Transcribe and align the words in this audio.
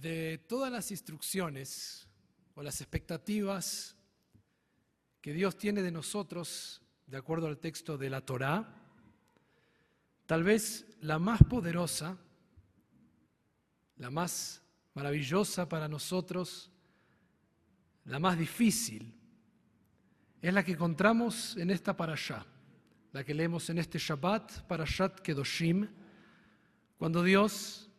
de 0.00 0.38
todas 0.38 0.72
las 0.72 0.90
instrucciones 0.90 2.08
o 2.54 2.62
las 2.62 2.80
expectativas 2.80 3.96
que 5.20 5.34
Dios 5.34 5.58
tiene 5.58 5.82
de 5.82 5.90
nosotros, 5.90 6.80
de 7.06 7.18
acuerdo 7.18 7.48
al 7.48 7.58
texto 7.58 7.98
de 7.98 8.08
la 8.08 8.22
Torá, 8.22 8.66
tal 10.24 10.42
vez 10.42 10.86
la 11.00 11.18
más 11.18 11.42
poderosa, 11.42 12.16
la 13.96 14.10
más 14.10 14.62
maravillosa 14.94 15.68
para 15.68 15.86
nosotros, 15.86 16.70
la 18.06 18.18
más 18.18 18.38
difícil, 18.38 19.14
es 20.40 20.54
la 20.54 20.64
que 20.64 20.72
encontramos 20.72 21.58
en 21.58 21.70
esta 21.70 21.94
parashá, 21.94 22.46
la 23.12 23.22
que 23.22 23.34
leemos 23.34 23.68
en 23.68 23.76
este 23.76 23.98
Shabbat, 23.98 24.62
Parashat 24.66 25.20
Kedoshim, 25.20 25.86
cuando 26.96 27.22
Dios 27.22 27.89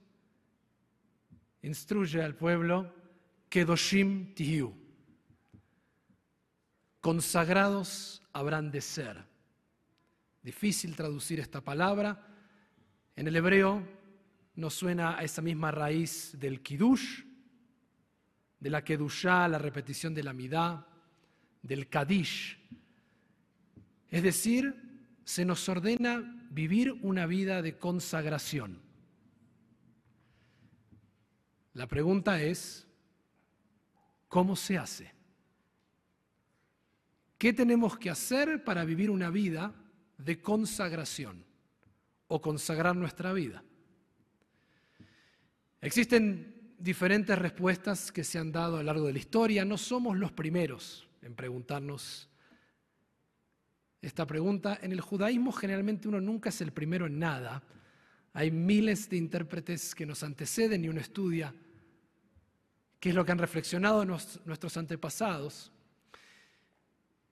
instruye 1.63 2.21
al 2.21 2.35
pueblo 2.35 2.93
Kedoshim 3.49 4.33
Tihu. 4.33 4.73
Consagrados 6.99 8.23
habrán 8.33 8.71
de 8.71 8.81
ser. 8.81 9.23
Difícil 10.41 10.95
traducir 10.95 11.39
esta 11.39 11.61
palabra. 11.61 12.27
En 13.15 13.27
el 13.27 13.35
hebreo 13.35 13.85
nos 14.55 14.73
suena 14.73 15.17
a 15.17 15.23
esa 15.23 15.41
misma 15.41 15.71
raíz 15.71 16.37
del 16.39 16.61
Kiddush, 16.61 17.23
de 18.59 18.69
la 18.69 18.83
Kedushá, 18.83 19.47
la 19.47 19.57
repetición 19.57 20.13
de 20.13 20.23
la 20.23 20.33
Midá, 20.33 20.87
del 21.61 21.89
Kadish. 21.89 22.57
Es 24.09 24.23
decir, 24.23 25.19
se 25.23 25.45
nos 25.45 25.67
ordena 25.69 26.47
vivir 26.51 26.91
una 27.01 27.25
vida 27.25 27.61
de 27.61 27.77
consagración. 27.77 28.81
La 31.73 31.87
pregunta 31.87 32.41
es, 32.41 32.87
¿cómo 34.27 34.55
se 34.55 34.77
hace? 34.77 35.13
¿Qué 37.37 37.53
tenemos 37.53 37.97
que 37.97 38.09
hacer 38.09 38.63
para 38.63 38.85
vivir 38.85 39.09
una 39.09 39.29
vida 39.29 39.73
de 40.17 40.41
consagración 40.41 41.43
o 42.27 42.41
consagrar 42.41 42.95
nuestra 42.95 43.33
vida? 43.33 43.63
Existen 45.79 46.75
diferentes 46.77 47.37
respuestas 47.37 48.11
que 48.11 48.23
se 48.23 48.37
han 48.37 48.51
dado 48.51 48.75
a 48.75 48.79
lo 48.79 48.83
largo 48.83 49.07
de 49.07 49.13
la 49.13 49.19
historia. 49.19 49.65
No 49.65 49.77
somos 49.77 50.17
los 50.17 50.31
primeros 50.31 51.07
en 51.21 51.35
preguntarnos 51.35 52.29
esta 54.01 54.27
pregunta. 54.27 54.77
En 54.81 54.91
el 54.91 55.01
judaísmo 55.01 55.51
generalmente 55.51 56.07
uno 56.07 56.19
nunca 56.19 56.49
es 56.49 56.61
el 56.61 56.71
primero 56.71 57.07
en 57.07 57.17
nada. 57.17 57.63
Hay 58.33 58.51
miles 58.51 59.09
de 59.09 59.17
intérpretes 59.17 59.93
que 59.93 60.05
nos 60.05 60.23
anteceden 60.23 60.85
y 60.85 60.89
uno 60.89 61.01
estudia 61.01 61.53
qué 62.99 63.09
es 63.09 63.15
lo 63.15 63.25
que 63.25 63.31
han 63.31 63.39
reflexionado 63.39 64.05
nuestros 64.05 64.77
antepasados. 64.77 65.71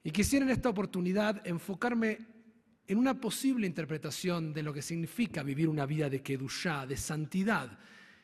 Y 0.04 0.12
quisiera 0.12 0.46
en 0.46 0.52
esta 0.52 0.70
oportunidad 0.70 1.46
enfocarme 1.48 2.18
en 2.88 2.98
una 2.98 3.22
posible 3.22 3.68
interpretación 3.68 4.52
de 4.52 4.64
lo 4.64 4.74
que 4.74 4.82
significa 4.82 5.44
vivir 5.44 5.70
una 5.70 5.86
vida 5.86 6.10
de 6.10 6.24
kedushá, 6.24 6.88
de 6.88 6.98
santidad, 6.98 7.78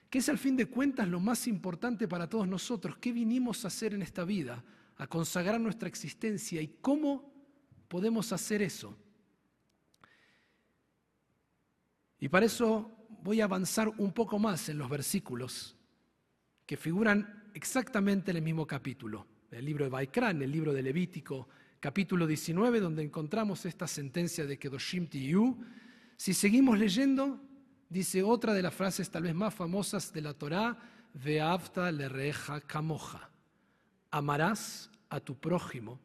que 0.10 0.18
es 0.18 0.28
al 0.28 0.40
fin 0.40 0.58
de 0.58 0.66
cuentas 0.66 1.08
lo 1.08 1.20
más 1.20 1.48
importante 1.48 2.08
para 2.08 2.28
todos 2.28 2.48
nosotros. 2.48 2.98
¿Qué 2.98 3.12
vinimos 3.12 3.64
a 3.64 3.68
hacer 3.68 3.94
en 3.94 4.02
esta 4.02 4.26
vida? 4.26 4.64
A 4.98 5.08
consagrar 5.08 5.62
nuestra 5.62 5.88
existencia 5.88 6.62
y 6.62 6.78
cómo 6.82 7.32
podemos 7.88 8.34
hacer 8.34 8.64
eso. 8.64 8.98
Y 12.26 12.28
para 12.28 12.48
eso 12.48 12.92
voy 13.22 13.40
a 13.40 13.44
avanzar 13.44 13.88
un 13.88 14.12
poco 14.12 14.40
más 14.40 14.68
en 14.70 14.80
los 14.80 14.90
versículos 14.90 15.78
que 16.66 16.76
figuran 16.76 17.52
exactamente 17.54 18.32
en 18.32 18.38
el 18.38 18.44
mismo 18.44 18.66
capítulo, 18.66 19.28
el 19.52 19.64
libro 19.64 19.86
de 19.86 19.92
Baikran, 19.92 20.42
el 20.42 20.52
libro 20.52 20.74
de 20.74 20.82
Levítico, 20.82 21.48
capítulo 21.80 22.26
19, 22.26 22.80
donde 22.80 23.04
encontramos 23.04 23.64
esta 23.68 23.86
sentencia 23.86 24.44
de 24.48 24.58
Kedoshim 24.58 25.06
Tiyu. 25.06 25.56
Si 26.18 26.34
seguimos 26.34 26.80
leyendo, 26.80 27.40
dice 27.90 28.24
otra 28.24 28.56
de 28.56 28.64
las 28.64 28.74
frases 28.74 29.08
tal 29.12 29.22
vez 29.22 29.36
más 29.36 29.54
famosas 29.54 30.12
de 30.12 30.22
la 30.22 30.34
Torá, 30.34 30.80
Veavta 31.14 31.92
le 31.92 32.10
reja 32.10 32.60
kamoja. 32.60 33.30
Amarás 34.10 34.90
a 35.10 35.20
tu 35.20 35.38
prójimo 35.40 36.00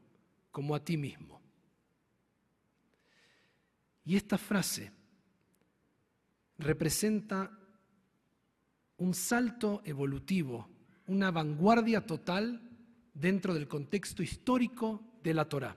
como 0.50 0.74
a 0.74 0.84
ti 0.84 0.98
mismo. 0.98 1.40
Y 4.04 4.16
esta 4.16 4.36
frase 4.36 4.99
representa 6.60 7.50
un 8.98 9.14
salto 9.14 9.82
evolutivo, 9.84 10.68
una 11.06 11.30
vanguardia 11.30 12.06
total 12.06 12.60
dentro 13.14 13.54
del 13.54 13.66
contexto 13.66 14.22
histórico 14.22 15.02
de 15.22 15.34
la 15.34 15.46
Torá. 15.46 15.76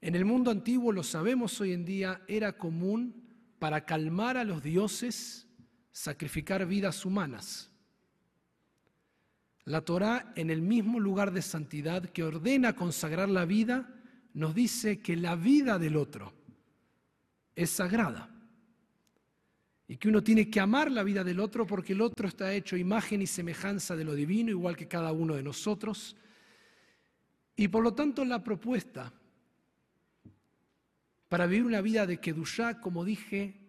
En 0.00 0.14
el 0.14 0.24
mundo 0.24 0.50
antiguo, 0.50 0.90
lo 0.90 1.02
sabemos 1.02 1.60
hoy 1.60 1.72
en 1.72 1.84
día, 1.84 2.22
era 2.26 2.56
común 2.56 3.28
para 3.58 3.84
calmar 3.84 4.36
a 4.36 4.44
los 4.44 4.62
dioses 4.62 5.46
sacrificar 5.92 6.66
vidas 6.66 7.04
humanas. 7.04 7.70
La 9.64 9.82
Torá, 9.82 10.32
en 10.34 10.50
el 10.50 10.62
mismo 10.62 10.98
lugar 10.98 11.30
de 11.30 11.42
santidad 11.42 12.06
que 12.06 12.24
ordena 12.24 12.74
consagrar 12.74 13.28
la 13.28 13.44
vida, 13.44 13.94
nos 14.34 14.54
dice 14.54 15.00
que 15.00 15.14
la 15.14 15.36
vida 15.36 15.78
del 15.78 15.96
otro 15.96 16.32
es 17.54 17.70
sagrada 17.70 18.31
y 19.92 19.98
que 19.98 20.08
uno 20.08 20.24
tiene 20.24 20.48
que 20.48 20.58
amar 20.58 20.90
la 20.90 21.02
vida 21.02 21.22
del 21.22 21.38
otro 21.38 21.66
porque 21.66 21.92
el 21.92 22.00
otro 22.00 22.26
está 22.26 22.54
hecho 22.54 22.78
imagen 22.78 23.20
y 23.20 23.26
semejanza 23.26 23.94
de 23.94 24.04
lo 24.04 24.14
divino, 24.14 24.48
igual 24.48 24.74
que 24.74 24.88
cada 24.88 25.12
uno 25.12 25.34
de 25.34 25.42
nosotros. 25.42 26.16
Y 27.54 27.68
por 27.68 27.84
lo 27.84 27.92
tanto 27.92 28.24
la 28.24 28.42
propuesta 28.42 29.12
para 31.28 31.44
vivir 31.44 31.66
una 31.66 31.82
vida 31.82 32.06
de 32.06 32.18
Kedushá, 32.18 32.80
como 32.80 33.04
dije, 33.04 33.60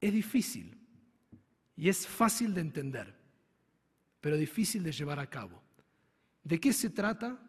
es 0.00 0.12
difícil 0.12 0.78
y 1.74 1.88
es 1.88 2.06
fácil 2.06 2.54
de 2.54 2.60
entender, 2.60 3.12
pero 4.20 4.36
difícil 4.36 4.84
de 4.84 4.92
llevar 4.92 5.18
a 5.18 5.28
cabo. 5.28 5.60
¿De 6.44 6.60
qué 6.60 6.72
se 6.72 6.90
trata? 6.90 7.42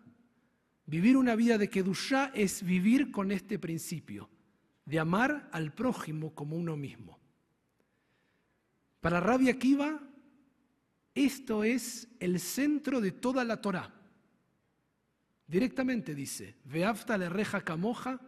Vivir 0.87 1.15
una 1.15 1.35
vida 1.35 1.59
de 1.59 1.69
Kedushá 1.69 2.31
es 2.33 2.63
vivir 2.63 3.11
con 3.11 3.31
este 3.31 3.59
principio, 3.59 4.27
de 4.85 4.97
amar 4.97 5.51
al 5.51 5.71
prójimo 5.71 6.33
como 6.33 6.55
uno 6.55 6.75
mismo. 6.75 7.19
Para 8.99 9.19
Rabbi 9.19 9.49
Akiva, 9.49 9.99
esto 11.15 11.63
es 11.63 12.07
el 12.19 12.39
centro 12.39 13.01
de 13.01 13.11
toda 13.11 13.43
la 13.43 13.61
Torá. 13.61 13.93
Directamente 15.47 16.13
dice, 16.13 16.55
Veafta 16.65 17.17
le 17.17 17.29
reja 17.29 17.61
camoja, 17.61 18.19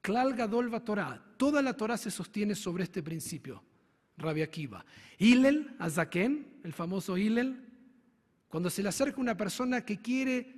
klal 0.00 0.34
gadol 0.34 0.70
Torah. 0.84 1.22
Toda 1.36 1.60
la 1.60 1.76
Torá 1.76 1.96
se 1.96 2.10
sostiene 2.10 2.54
sobre 2.54 2.84
este 2.84 3.02
principio, 3.02 3.62
Rabbi 4.16 4.42
Akiva. 4.42 4.84
Hillel, 5.18 5.74
Azaken, 5.78 6.60
el 6.64 6.72
famoso 6.72 7.18
Hillel, 7.18 7.62
cuando 8.48 8.70
se 8.70 8.82
le 8.82 8.88
acerca 8.88 9.20
una 9.20 9.36
persona 9.36 9.84
que 9.84 10.00
quiere 10.00 10.54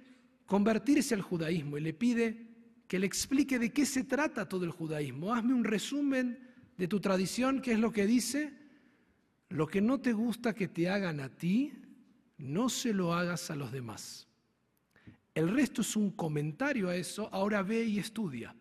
convertirse 0.47 1.15
al 1.15 1.23
judaísmo 1.23 1.79
y 1.79 1.81
le 1.81 1.93
pide 1.93 2.47
que 2.87 2.99
le 2.99 3.07
explique 3.07 3.59
de 3.59 3.73
qué 3.73 3.85
se 3.85 4.05
trata 4.05 4.49
todo 4.49 4.65
el 4.65 4.71
judaísmo, 4.71 5.35
hazme 5.35 5.55
un 5.55 5.65
resumen 5.65 6.39
de 6.77 6.89
tu 6.89 7.01
tradición, 7.01 7.61
qué 7.61 7.73
es 7.73 7.79
lo 7.79 7.93
que 7.93 8.07
dice, 8.07 8.53
lo 9.49 9.67
que 9.67 9.81
no 9.81 10.01
te 10.01 10.13
gusta 10.13 10.55
que 10.55 10.69
te 10.69 10.89
hagan 10.89 11.21
a 11.21 11.29
ti, 11.29 11.73
no 12.39 12.69
se 12.69 12.93
lo 12.93 13.15
hagas 13.15 13.51
a 13.51 13.57
los 13.57 13.73
demás. 13.73 14.29
El 15.35 15.49
resto 15.51 15.83
es 15.83 15.97
un 15.97 16.11
comentario 16.11 16.89
a 16.89 16.97
eso, 16.97 17.29
ahora 17.33 17.63
ve 17.63 17.85
y 17.85 17.99
estudia. 17.99 18.55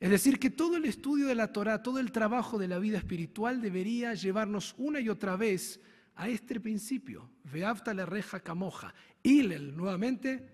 Es 0.00 0.10
decir, 0.10 0.38
que 0.38 0.50
todo 0.50 0.76
el 0.76 0.84
estudio 0.84 1.26
de 1.26 1.34
la 1.34 1.52
Torah, 1.52 1.82
todo 1.82 1.98
el 1.98 2.12
trabajo 2.12 2.58
de 2.58 2.68
la 2.68 2.78
vida 2.78 2.98
espiritual 2.98 3.60
debería 3.60 4.14
llevarnos 4.14 4.74
una 4.78 5.00
y 5.00 5.08
otra 5.08 5.36
vez 5.36 5.80
a 6.14 6.28
este 6.28 6.60
principio. 6.60 7.30
Veafta 7.44 7.92
le 7.94 8.06
reja 8.06 8.40
camoja. 8.40 8.94
Hillel, 9.22 9.76
nuevamente, 9.76 10.48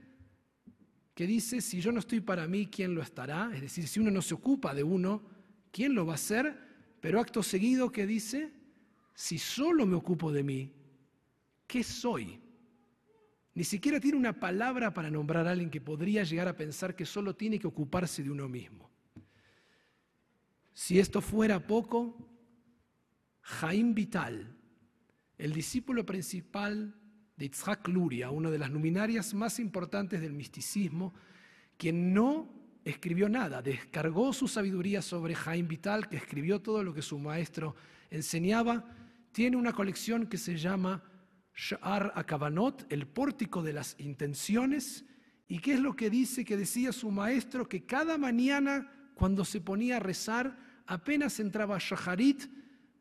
que 1.15 1.27
dice, 1.27 1.61
si 1.61 1.81
yo 1.81 1.93
no 1.93 2.00
estoy 2.00 2.20
para 2.20 2.47
mí, 2.47 2.67
¿quién 2.67 2.94
lo 2.94 3.03
estará? 3.03 3.50
Es 3.55 3.61
decir, 3.61 3.87
si 3.87 4.00
uno 4.00 4.11
no 4.11 4.23
se 4.23 4.35
ocupa 4.35 4.75
de 4.75 4.82
uno, 4.82 5.23
¿quién 5.70 5.94
lo 5.94 6.06
va 6.06 6.12
a 6.12 6.17
hacer? 6.17 6.59
Pero 7.00 7.20
acto 7.20 7.43
seguido 7.43 7.93
que 7.93 8.06
dice, 8.06 8.50
si 9.14 9.38
solo 9.38 9.87
me 9.87 9.94
ocupo 9.94 10.32
de 10.32 10.43
mí, 10.43 10.72
¿qué 11.66 11.82
soy? 11.84 12.40
Ni 13.55 13.62
siquiera 13.62 14.00
tiene 14.00 14.19
una 14.19 14.32
palabra 14.32 14.93
para 14.93 15.11
nombrar 15.11 15.46
a 15.46 15.52
alguien 15.52 15.70
que 15.70 15.81
podría 15.81 16.25
llegar 16.25 16.49
a 16.49 16.56
pensar 16.56 16.96
que 16.96 17.06
solo 17.06 17.37
tiene 17.37 17.58
que 17.58 17.69
ocuparse 17.69 18.22
de 18.22 18.31
uno 18.31 18.49
mismo. 18.49 18.90
Si 20.72 20.99
esto 20.99 21.20
fuera 21.20 21.64
poco, 21.64 22.28
Jaim 23.43 23.94
Vital, 23.94 24.56
el 25.38 25.52
discípulo 25.52 26.05
principal 26.05 26.96
de 27.37 27.44
Itzhak 27.44 27.87
Luria, 27.87 28.31
una 28.31 28.50
de 28.50 28.58
las 28.58 28.70
luminarias 28.70 29.34
más 29.34 29.60
importantes 29.60 30.20
del 30.20 30.32
misticismo, 30.32 31.14
quien 31.76 32.12
no 32.12 32.52
escribió 32.84 33.28
nada, 33.28 33.62
descargó 33.62 34.32
su 34.32 34.49
sabiduría 34.49 35.00
sobre 35.00 35.37
Jaim 35.37 35.69
Vital, 35.69 36.08
que 36.08 36.17
escribió 36.17 36.60
todo 36.60 36.82
lo 36.82 36.93
que 36.93 37.02
su 37.02 37.19
maestro 37.20 37.76
enseñaba, 38.10 38.84
tiene 39.34 39.56
una 39.56 39.72
colección 39.72 40.28
que 40.28 40.38
se 40.38 40.56
llama 40.56 41.02
Sha'ar 41.56 42.12
Akavanot, 42.14 42.86
el 42.88 43.08
pórtico 43.08 43.64
de 43.64 43.72
las 43.72 43.96
intenciones, 43.98 45.04
y 45.48 45.58
qué 45.58 45.75
es 45.75 45.81
lo 45.81 45.96
que 45.96 46.08
dice, 46.08 46.44
que 46.44 46.56
decía 46.56 46.92
su 46.92 47.10
maestro, 47.10 47.69
que 47.69 47.84
cada 47.84 48.16
mañana 48.16 49.10
cuando 49.14 49.44
se 49.44 49.60
ponía 49.60 49.96
a 49.96 50.00
rezar, 50.00 50.56
apenas 50.86 51.40
entraba 51.40 51.78
Shaharit, 51.81 52.44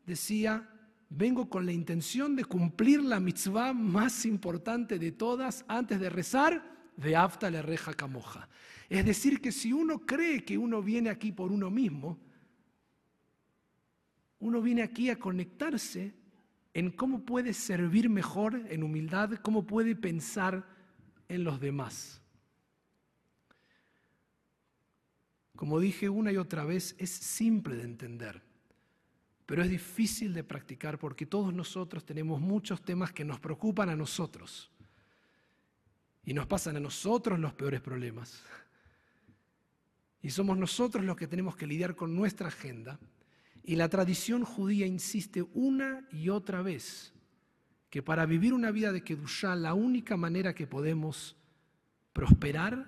decía, 0.04 0.68
vengo 1.08 1.48
con 1.48 1.66
la 1.66 1.72
intención 1.72 2.34
de 2.34 2.44
cumplir 2.44 3.00
la 3.04 3.20
mitzvah 3.20 3.72
más 3.72 4.26
importante 4.26 4.98
de 4.98 5.12
todas 5.12 5.64
antes 5.68 6.00
de 6.00 6.10
rezar, 6.10 6.90
de 6.96 7.14
Afta 7.14 7.48
le 7.48 7.62
reja 7.62 7.94
camoja. 7.94 8.48
Es 8.88 9.06
decir, 9.06 9.40
que 9.40 9.52
si 9.52 9.72
uno 9.72 10.00
cree 10.00 10.44
que 10.44 10.58
uno 10.58 10.82
viene 10.82 11.10
aquí 11.10 11.30
por 11.30 11.52
uno 11.52 11.70
mismo, 11.70 12.18
uno 14.40 14.60
viene 14.60 14.82
aquí 14.82 15.10
a 15.10 15.18
conectarse 15.18 16.23
en 16.74 16.90
cómo 16.90 17.24
puede 17.24 17.54
servir 17.54 18.10
mejor 18.10 18.60
en 18.68 18.82
humildad, 18.82 19.30
cómo 19.42 19.64
puede 19.64 19.94
pensar 19.94 20.66
en 21.28 21.44
los 21.44 21.60
demás. 21.60 22.20
Como 25.54 25.78
dije 25.78 26.08
una 26.08 26.32
y 26.32 26.36
otra 26.36 26.64
vez, 26.64 26.96
es 26.98 27.10
simple 27.10 27.76
de 27.76 27.84
entender, 27.84 28.42
pero 29.46 29.62
es 29.62 29.70
difícil 29.70 30.34
de 30.34 30.42
practicar 30.42 30.98
porque 30.98 31.26
todos 31.26 31.54
nosotros 31.54 32.04
tenemos 32.04 32.40
muchos 32.40 32.82
temas 32.82 33.12
que 33.12 33.24
nos 33.24 33.38
preocupan 33.38 33.88
a 33.88 33.96
nosotros 33.96 34.68
y 36.24 36.34
nos 36.34 36.48
pasan 36.48 36.76
a 36.76 36.80
nosotros 36.80 37.38
los 37.38 37.54
peores 37.54 37.80
problemas. 37.80 38.42
Y 40.22 40.30
somos 40.30 40.58
nosotros 40.58 41.04
los 41.04 41.16
que 41.16 41.28
tenemos 41.28 41.54
que 41.54 41.68
lidiar 41.68 41.94
con 41.94 42.16
nuestra 42.16 42.48
agenda 42.48 42.98
y 43.66 43.76
la 43.76 43.88
tradición 43.88 44.44
judía 44.44 44.86
insiste 44.86 45.42
una 45.54 46.06
y 46.12 46.28
otra 46.28 46.60
vez 46.60 47.14
que 47.88 48.02
para 48.02 48.26
vivir 48.26 48.52
una 48.52 48.70
vida 48.70 48.92
de 48.92 49.02
Kedushá 49.02 49.56
la 49.56 49.72
única 49.72 50.18
manera 50.18 50.54
que 50.54 50.66
podemos 50.66 51.36
prosperar 52.12 52.86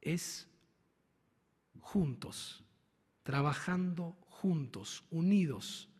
es 0.00 0.48
juntos, 1.80 2.64
trabajando 3.22 4.16
juntos, 4.28 5.04
unidos. 5.10 5.90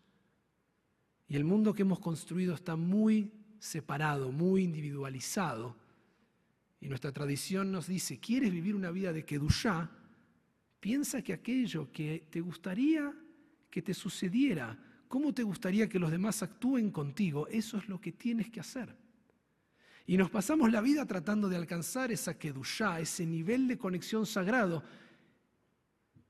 Y 1.28 1.36
el 1.36 1.44
mundo 1.44 1.74
que 1.74 1.82
hemos 1.82 1.98
construido 1.98 2.54
está 2.54 2.76
muy 2.76 3.30
separado, 3.58 4.32
muy 4.32 4.62
individualizado. 4.62 5.76
Y 6.80 6.88
nuestra 6.88 7.12
tradición 7.12 7.70
nos 7.72 7.86
dice, 7.86 8.18
¿quieres 8.18 8.52
vivir 8.52 8.74
una 8.74 8.90
vida 8.90 9.12
de 9.12 9.26
Kedushá? 9.26 9.90
Piensa 10.80 11.20
que 11.22 11.34
aquello 11.34 11.92
que 11.92 12.26
te 12.30 12.40
gustaría 12.40 13.12
que 13.70 13.82
te 13.82 13.94
sucediera, 13.94 14.78
cómo 15.08 15.32
te 15.32 15.42
gustaría 15.42 15.88
que 15.88 15.98
los 15.98 16.10
demás 16.10 16.42
actúen 16.42 16.90
contigo, 16.90 17.46
eso 17.48 17.78
es 17.78 17.88
lo 17.88 18.00
que 18.00 18.12
tienes 18.12 18.50
que 18.50 18.60
hacer. 18.60 18.94
Y 20.06 20.16
nos 20.16 20.30
pasamos 20.30 20.72
la 20.72 20.80
vida 20.80 21.04
tratando 21.04 21.48
de 21.48 21.56
alcanzar 21.56 22.10
esa 22.10 22.38
kedushá, 22.38 22.98
ese 22.98 23.26
nivel 23.26 23.68
de 23.68 23.76
conexión 23.76 24.24
sagrado. 24.24 24.82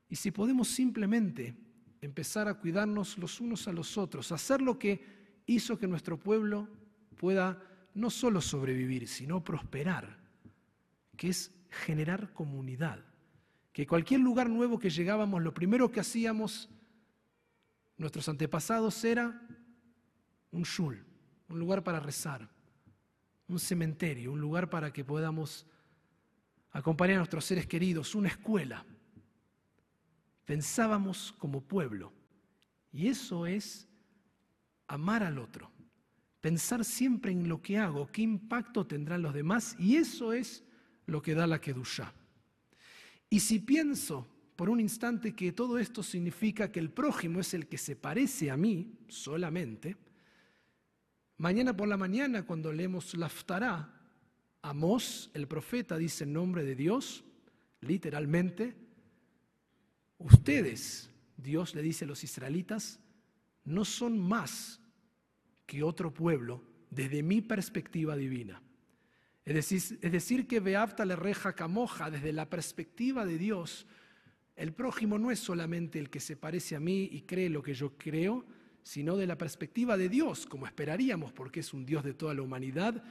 Y 0.09 0.17
si 0.17 0.31
podemos 0.31 0.67
simplemente 0.67 1.55
empezar 2.01 2.47
a 2.47 2.55
cuidarnos 2.55 3.17
los 3.17 3.39
unos 3.39 3.67
a 3.67 3.71
los 3.71 3.97
otros, 3.97 4.31
hacer 4.31 4.61
lo 4.61 4.77
que 4.77 5.01
hizo 5.45 5.77
que 5.77 5.87
nuestro 5.87 6.17
pueblo 6.17 6.67
pueda 7.15 7.61
no 7.93 8.09
solo 8.09 8.41
sobrevivir, 8.41 9.07
sino 9.07 9.43
prosperar, 9.43 10.17
que 11.15 11.29
es 11.29 11.51
generar 11.69 12.33
comunidad. 12.33 13.05
Que 13.71 13.87
cualquier 13.87 14.19
lugar 14.19 14.49
nuevo 14.49 14.79
que 14.79 14.89
llegábamos, 14.89 15.41
lo 15.41 15.53
primero 15.53 15.91
que 15.91 15.99
hacíamos 15.99 16.69
nuestros 17.99 18.29
antepasados 18.29 19.03
era 19.03 19.39
un 20.51 20.63
shul, 20.63 21.05
un 21.49 21.59
lugar 21.59 21.83
para 21.83 21.99
rezar, 21.99 22.49
un 23.47 23.59
cementerio, 23.59 24.31
un 24.31 24.39
lugar 24.39 24.69
para 24.69 24.91
que 24.91 25.03
podamos 25.03 25.67
acompañar 26.71 27.15
a 27.15 27.19
nuestros 27.19 27.45
seres 27.45 27.67
queridos, 27.67 28.15
una 28.15 28.29
escuela. 28.29 28.85
Pensábamos 30.45 31.33
como 31.37 31.61
pueblo. 31.61 32.13
Y 32.91 33.07
eso 33.07 33.45
es 33.45 33.87
amar 34.87 35.21
al 35.21 35.37
otro, 35.37 35.69
pensar 36.41 36.83
siempre 36.83 37.31
en 37.31 37.47
lo 37.47 37.61
que 37.61 37.77
hago, 37.77 38.07
qué 38.11 38.23
impacto 38.23 38.87
tendrán 38.87 39.21
los 39.21 39.33
demás, 39.33 39.75
y 39.77 39.97
eso 39.97 40.33
es 40.33 40.63
lo 41.05 41.21
que 41.21 41.35
da 41.35 41.45
la 41.45 41.61
Kedusha. 41.61 42.13
Y 43.29 43.41
si 43.41 43.59
pienso 43.59 44.27
por 44.59 44.69
un 44.69 44.81
instante 44.81 45.33
que 45.33 45.53
todo 45.53 45.79
esto 45.79 46.03
significa 46.03 46.69
que 46.69 46.81
el 46.81 46.89
prójimo 46.89 47.39
es 47.39 47.53
el 47.53 47.67
que 47.67 47.77
se 47.77 47.95
parece 47.95 48.51
a 48.51 48.57
mí 48.57 48.91
solamente, 49.07 49.95
mañana 51.37 51.73
por 51.73 51.87
la 51.87 51.95
mañana 51.95 52.45
cuando 52.45 52.73
leemos 52.73 53.15
la 53.15 53.27
Aftará, 53.27 53.89
Amós, 54.61 55.31
el 55.33 55.47
profeta, 55.47 55.97
dice 55.97 56.25
en 56.25 56.33
nombre 56.33 56.65
de 56.65 56.75
Dios, 56.75 57.23
literalmente, 57.79 58.75
ustedes, 60.17 61.09
Dios 61.37 61.73
le 61.73 61.81
dice 61.81 62.03
a 62.03 62.09
los 62.09 62.25
israelitas, 62.25 62.99
no 63.63 63.85
son 63.85 64.19
más 64.19 64.81
que 65.65 65.83
otro 65.83 66.13
pueblo 66.13 66.61
desde 66.89 67.23
mi 67.23 67.39
perspectiva 67.39 68.17
divina. 68.17 68.61
Es 69.45 69.53
decir, 69.53 69.99
es 70.01 70.11
decir 70.11 70.47
que 70.47 70.59
Beafta 70.59 71.05
reja 71.05 71.53
camoja 71.53 72.11
desde 72.11 72.33
la 72.33 72.49
perspectiva 72.49 73.25
de 73.25 73.37
Dios, 73.37 73.87
el 74.59 74.73
prójimo 74.73 75.17
no 75.17 75.31
es 75.31 75.39
solamente 75.39 75.99
el 75.99 76.09
que 76.09 76.19
se 76.19 76.35
parece 76.35 76.75
a 76.75 76.81
mí 76.81 77.07
y 77.13 77.21
cree 77.21 77.49
lo 77.49 77.63
que 77.63 77.73
yo 77.73 77.97
creo, 77.97 78.45
sino 78.83 79.15
de 79.15 79.25
la 79.25 79.37
perspectiva 79.37 79.95
de 79.95 80.09
Dios, 80.09 80.45
como 80.45 80.65
esperaríamos, 80.65 81.31
porque 81.31 81.61
es 81.61 81.73
un 81.73 81.85
Dios 81.85 82.03
de 82.03 82.13
toda 82.13 82.33
la 82.33 82.41
humanidad, 82.41 83.01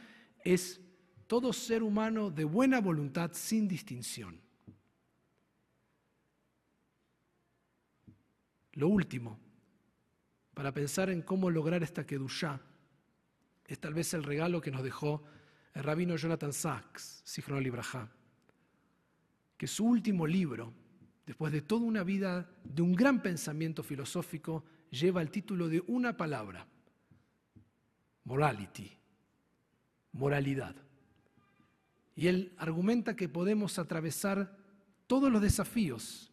es 0.44 0.78
todo 1.26 1.54
ser 1.54 1.82
humano 1.82 2.30
de 2.30 2.44
buena 2.44 2.82
voluntad 2.82 3.30
sin 3.32 3.66
distinción. 3.66 4.38
Lo 8.72 8.88
último, 8.88 9.40
para 10.52 10.74
pensar 10.74 11.08
en 11.08 11.22
cómo 11.22 11.48
lograr 11.48 11.82
esta 11.82 12.04
kedushá, 12.04 12.60
es 13.66 13.78
tal 13.78 13.94
vez 13.94 14.12
el 14.12 14.22
regalo 14.22 14.60
que 14.60 14.70
nos 14.70 14.82
dejó 14.82 15.24
el 15.72 15.82
rabino 15.82 16.14
Jonathan 16.16 16.52
Sachs, 16.52 17.22
Sichron 17.24 17.62
Libraja, 17.62 18.10
que 19.56 19.66
su 19.66 19.86
último 19.86 20.26
libro, 20.26 20.74
después 21.28 21.52
de 21.52 21.60
toda 21.60 21.82
una 21.84 22.04
vida 22.04 22.48
de 22.64 22.80
un 22.80 22.94
gran 22.94 23.20
pensamiento 23.20 23.82
filosófico, 23.82 24.64
lleva 24.88 25.20
el 25.20 25.30
título 25.30 25.68
de 25.68 25.84
una 25.86 26.16
palabra, 26.16 26.66
morality, 28.24 28.90
moralidad. 30.12 30.74
Y 32.16 32.28
él 32.28 32.54
argumenta 32.56 33.14
que 33.14 33.28
podemos 33.28 33.78
atravesar 33.78 34.56
todos 35.06 35.30
los 35.30 35.42
desafíos, 35.42 36.32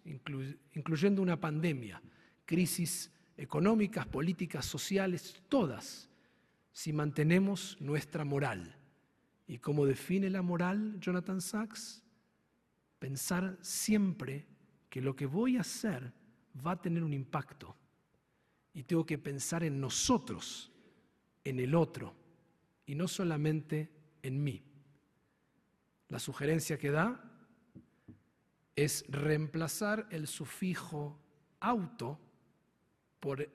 incluyendo 0.73 1.21
una 1.21 1.41
pandemia, 1.41 2.01
crisis 2.45 3.11
económicas, 3.35 4.07
políticas, 4.07 4.65
sociales, 4.65 5.43
todas, 5.49 6.07
si 6.71 6.93
mantenemos 6.93 7.75
nuestra 7.81 8.23
moral. 8.23 8.77
¿Y 9.45 9.57
cómo 9.57 9.85
define 9.85 10.29
la 10.29 10.41
moral 10.41 10.97
Jonathan 11.01 11.41
Sachs? 11.41 12.01
Pensar 12.97 13.57
siempre 13.59 14.54
que 14.95 15.01
lo 15.01 15.13
que 15.13 15.25
voy 15.25 15.57
a 15.57 15.59
hacer 15.59 16.09
va 16.65 16.71
a 16.71 16.81
tener 16.81 17.03
un 17.03 17.11
impacto. 17.11 17.75
Y 18.73 18.83
tengo 18.83 19.05
que 19.05 19.17
pensar 19.17 19.61
en 19.65 19.81
nosotros, 19.81 20.71
en 21.43 21.59
el 21.59 21.75
otro, 21.75 22.15
y 22.85 22.95
no 22.95 23.05
solamente 23.09 23.91
en 24.23 24.41
mí. 24.41 24.63
La 26.07 26.17
sugerencia 26.17 26.77
que 26.77 26.91
da 26.91 27.21
es 28.73 29.03
reemplazar 29.09 30.07
el 30.11 30.27
sufijo 30.27 31.19
auto 31.59 32.17
por 33.19 33.49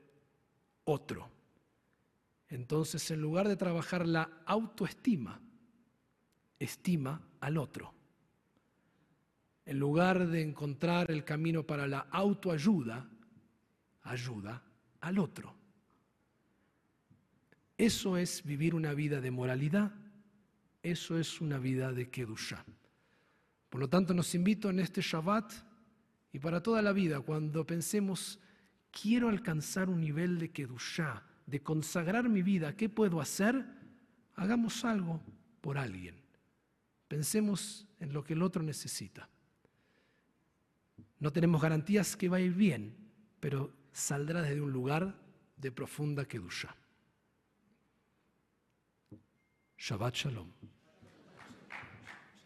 otro. 0.85 1.27
Entonces, 2.49 3.11
en 3.11 3.23
lugar 3.23 3.49
de 3.49 3.57
trabajar 3.57 4.07
la 4.07 4.43
autoestima, 4.45 5.41
estima 6.59 7.27
al 7.41 7.57
otro 7.57 7.95
en 9.71 9.79
lugar 9.79 10.27
de 10.27 10.43
encontrar 10.43 11.13
el 11.13 11.23
camino 11.23 11.65
para 11.65 11.87
la 11.87 12.01
autoayuda, 12.11 13.09
ayuda 14.03 14.61
al 15.01 15.17
otro. 15.21 15.55
Eso 17.79 18.17
es 18.17 18.43
vivir 18.43 18.75
una 18.75 18.95
vida 18.95 19.21
de 19.21 19.31
moralidad, 19.31 19.93
eso 20.83 21.17
es 21.17 21.41
una 21.41 21.59
vida 21.59 21.93
de 21.93 22.11
Kedusha. 22.11 22.65
Por 23.69 23.81
lo 23.81 23.89
tanto, 23.89 24.13
nos 24.13 24.35
invito 24.35 24.71
en 24.71 24.81
este 24.81 25.03
Shabbat 25.03 25.53
y 26.33 26.41
para 26.41 26.61
toda 26.61 26.83
la 26.83 26.93
vida, 26.93 27.21
cuando 27.21 27.65
pensemos, 27.65 28.41
quiero 28.91 29.29
alcanzar 29.29 29.89
un 29.89 30.01
nivel 30.01 30.41
de 30.41 30.51
Kedusha, 30.51 31.23
de 31.47 31.63
consagrar 31.63 32.29
mi 32.29 32.43
vida, 32.43 32.77
¿qué 32.77 32.89
puedo 32.89 33.21
hacer? 33.21 33.65
Hagamos 34.35 34.85
algo 34.85 35.23
por 35.61 35.79
alguien. 35.79 36.17
Pensemos 37.07 37.87
en 38.01 38.13
lo 38.13 38.25
que 38.25 38.33
el 38.33 38.43
otro 38.43 38.65
necesita. 38.65 39.29
No 41.21 41.33
tenemos 41.33 41.61
garantías 41.61 42.17
que 42.17 42.29
va 42.29 42.39
a 42.39 42.41
ir 42.41 42.55
bien, 42.55 42.97
pero 43.39 43.73
saldrá 43.93 44.43
desde 44.43 44.61
un 44.61 44.73
lugar 44.73 45.15
de 45.57 45.71
profunda 45.71 46.25
kedusha. 46.25 46.75
Shabbat 49.77 50.15
Shalom. 50.15 50.70